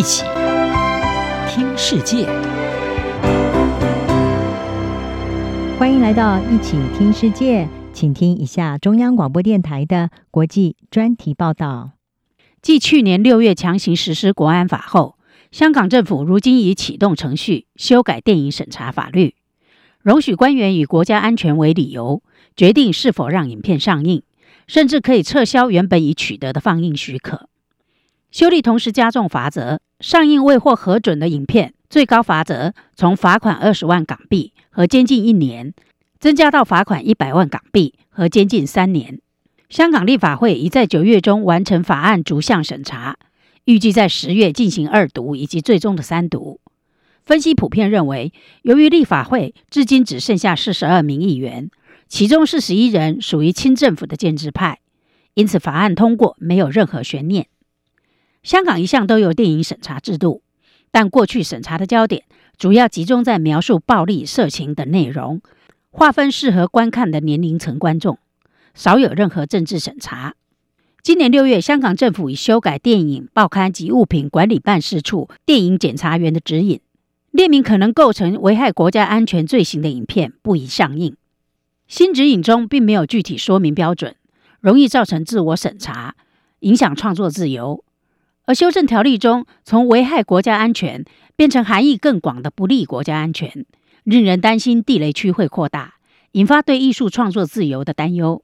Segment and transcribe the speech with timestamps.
[0.00, 0.24] 一起
[1.46, 2.24] 听世界，
[5.78, 11.90] 欢迎来到一起听世界，请听一下中央广播电台的国际专题报道。
[12.62, 15.18] 继去年六月强行实施国安法后，
[15.52, 19.34] 香港政府如今已启动程序修改电影审查法律，
[20.00, 22.22] 容许官员以国家安全为理由，
[22.56, 24.22] 决定是否让影片上映，
[24.66, 27.50] 甚至可以撤销原本已取得的放映许可。
[28.30, 35.74] 修例同时加重罚则，上映未获核准的影片，最高罚则从罚款二十万港币和监禁一年，
[36.18, 39.20] 增加到罚款一百万港币和监禁三年。
[39.68, 43.18] 香港立法会已在九月中完成法案逐项审查，
[43.66, 46.60] 预计在十月进行二读以及最终的三读。
[47.26, 48.32] 分析普遍认为，
[48.62, 51.70] 由于立法会至今只剩下四十二名议员，
[52.08, 54.80] 其中四十一人属于亲政府的建制派，
[55.34, 57.48] 因此法案通过没有任何悬念。
[58.42, 60.42] 香港一向都有电影审查制度，
[60.90, 62.24] 但过去审查的焦点
[62.56, 65.42] 主要集中在描述暴力、色情等内容，
[65.90, 68.18] 划分适合观看的年龄层观众，
[68.74, 70.34] 少有任何政治审查。
[71.02, 76.80] 今年六月，香港政府已修改电影、报刊及物品管理办事处电影检查员的指引，
[77.30, 81.16] 列明可能构成危害国家安全罪行的影片不宜上映。
[81.88, 84.14] 新指引中并没有具体说明标准，
[84.60, 86.14] 容易造成自我审查，
[86.60, 87.82] 影响创作自由。
[88.50, 91.04] 而修正条例中，从危害国家安全
[91.36, 93.64] 变成含义更广的不利国家安全，
[94.02, 95.94] 令人担心地雷区会扩大，
[96.32, 98.42] 引发对艺术创作自由的担忧。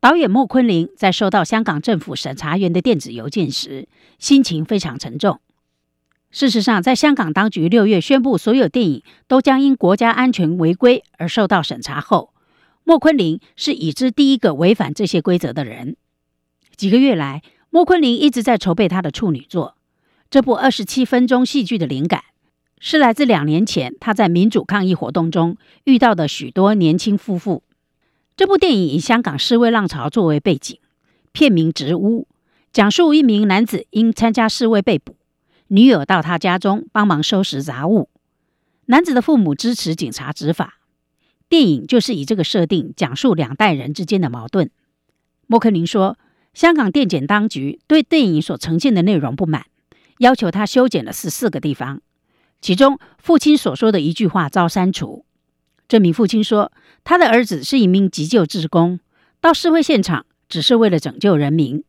[0.00, 3.86] 导演莫昆凌在收到香港政府审查员的电子邮件时，
[4.18, 5.38] 心情非常沉重。
[6.32, 12.34] 事实上，在香港当局六月宣布所有电影都将因国家安全违规而受到审查后，
[12.82, 15.94] 莫昆凌是已知第一个违反这些规则的人。
[16.74, 17.42] 几个月来，
[17.72, 19.76] 莫昆凌一直在筹备他的处女作，
[20.28, 22.24] 这部二十七分钟戏剧的灵感
[22.80, 27.62] 是来自两年前他在民主抗议活动中遇到的许多年轻夫妇。
[28.36, 30.80] 这部电影以香港示威浪潮作为背景，
[31.30, 32.22] 片名《直屋》，
[32.72, 35.14] 讲述一名男子因参加示威被捕，
[35.68, 38.08] 女友到他家中帮忙收拾杂物，
[38.86, 40.80] 男子的父母支持警察执法。
[41.48, 44.72] 电影就是以这个设定讲述两代人之间的矛盾。
[45.46, 46.18] 莫昆凌说。
[46.52, 49.66] 香港电检当局对电影所呈现的内容不满，
[50.18, 52.02] 要求他修剪了十四个地方，
[52.60, 55.24] 其中父亲所说的一句话遭删除。
[55.88, 56.72] 这名父亲说，
[57.02, 59.00] 他的儿子是一名急救职工，
[59.40, 61.82] 到示威现场只是为了拯救人民。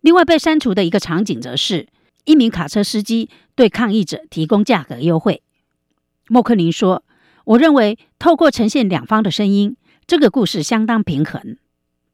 [0.00, 1.88] 另外被删除的一个场景，则是
[2.24, 5.42] 一名卡车司机对抗议者提供价格优惠。
[6.28, 7.04] 莫克林说
[7.44, 9.76] ：“我认为透过呈现两方的声音，
[10.06, 11.56] 这个故事相当平衡。”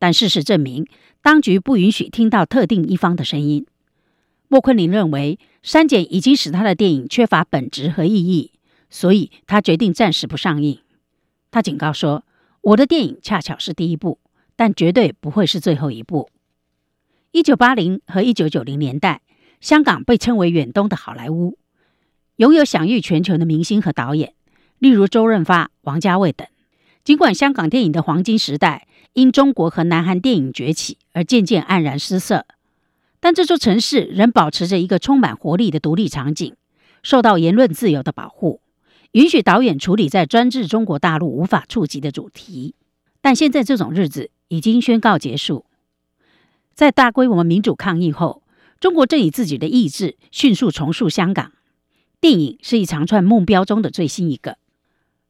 [0.03, 0.85] 但事实证明，
[1.23, 3.65] 当局不允许听到特定一方的声音。
[4.49, 8.51] 莫昆林认为，删减已经使他的电影缺乏本质和意义，
[8.91, 10.81] 所以他决定暂时不上映。
[11.53, 12.25] 他警告说
[12.63, 14.19] ：“我的电影恰巧是第一部，
[14.57, 16.29] 但绝对不会是最后一部。”
[17.31, 19.21] 一九八零和一九九零年代，
[19.61, 21.57] 香港被称为远东的好莱坞，
[22.39, 24.35] 拥有享誉全球的明星和导演，
[24.81, 26.45] 例如周润发、王家卫等。
[27.05, 32.47] 尽管香港电影的黄金时代因中国和南韩电影崛起而渐渐黯然失色，
[33.21, 36.55] 但这座城市仍保持着一个充满活力的独立场景，
[37.03, 38.61] 受到言论自由的保护，
[39.13, 42.75] 允许导演处理在专制中国大陆无法触及的主题。
[43.21, 45.67] 但现在这种日子已经宣告结束。
[46.75, 48.43] 在大规模民主抗议后，
[48.81, 51.53] 中国正以自己的意志迅速重塑香港。
[52.21, 54.57] 电影是一长串目标中的最新一个。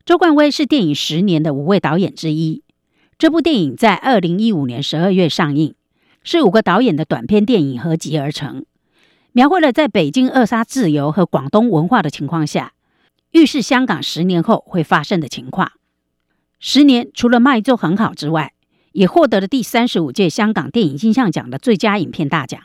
[0.04, 2.62] 周冠威是电影十年的五位导演之一。
[3.22, 5.77] 这部电影在二零一五年十二月上映，
[6.25, 8.65] 是五个导演的短片电影合集而成，
[9.31, 12.72] 描绘了在北京扼杀自由和广东文化的情况下，
[13.31, 15.71] 预示香港十年后会发生的情况。
[16.59, 18.55] 十年除了卖座很好之外，
[18.91, 22.61] 也获得了第三十五届香港电影金像奖的最佳影片大奖。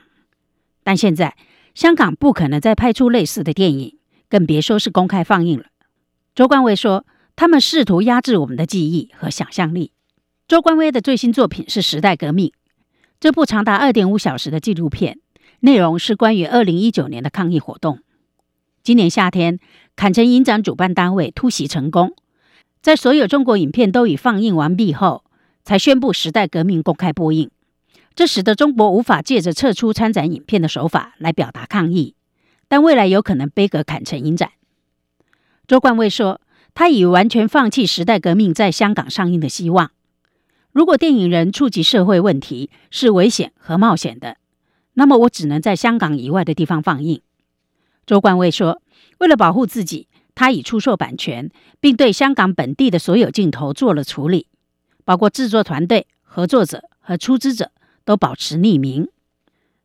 [0.83, 1.35] 但现在
[1.75, 5.65] 香港不可能再拍出类似的电影，更别说是公开放映了。
[6.33, 7.05] 周冠威说。
[7.39, 9.91] 他们试图压制我们的记忆和想象力。
[10.47, 12.47] 周冠威的最新作品是《时代革命》，
[13.19, 15.19] 这部长达二点五小时的纪录片，
[15.59, 17.99] 内容是关于二零一九年的抗议活动。
[18.81, 19.59] 今年夏天，
[19.97, 22.15] 坎城影展主办单位突袭成功，
[22.81, 25.25] 在所有中国影片都已放映完毕后，
[25.65, 27.51] 才宣布《时代革命》公开播映。
[28.15, 32.15] 这使得中国无法借着撤出参展影片的手法来表达抗议，
[32.69, 34.51] 但未来有可能杯葛坎城影展。
[35.67, 36.39] 周冠威说。
[36.73, 39.89] 他已完全放弃《时代革命》在香港上映的希望。
[40.77, 44.37] 如果电影人触及社会问题是危险和冒险的，
[44.93, 47.19] 那么我只能在香港以外的地方放映。
[48.05, 48.79] 周冠威说
[49.17, 54.45] ：“为了保护自己，他已出售版权，并对香港本地的所有镜头做了处理，
[55.03, 57.71] 包括制作团队、合作者和出资者
[58.05, 59.09] 都保持匿名。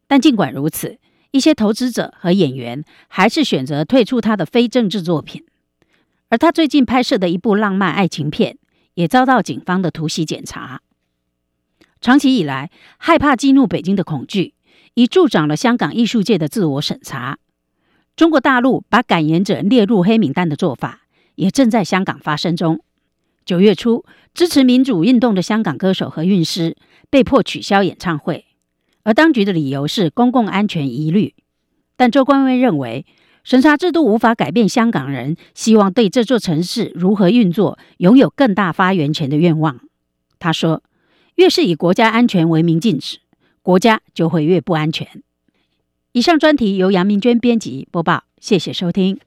[0.06, 0.98] 但尽管如此，
[1.30, 5.42] 一些投资者和演员还是选择退出他的非政治作品。
[6.28, 8.58] 而他最近拍摄的一部浪漫爱情片
[8.94, 10.82] 也遭到警方的突袭检查。
[12.00, 14.54] 长期以来，害怕激怒北京的恐惧，
[14.94, 17.38] 已助长了香港艺术界的自我审查。”
[18.14, 21.02] 中国大陆把感言者列入黑名单的做法，
[21.36, 22.82] 也正在香港发生中。
[23.44, 24.04] 九月初，
[24.34, 26.76] 支持民主运动的香港歌手和韵诗
[27.08, 28.44] 被迫取消演唱会，
[29.02, 31.34] 而当局的理由是公共安全疑虑。
[31.96, 33.06] 但周冠威认为，
[33.44, 39.80] 审查制度无法改变香港人希望对这座城市如何运作拥有更大发言权的愿望。
[40.38, 40.82] 他说
[41.36, 43.18] ：“越是以国家安全为名禁止，
[43.62, 45.22] 国家就会越不安全。”
[46.12, 49.18] 以上专题由杨明娟编辑播报，谢谢收听。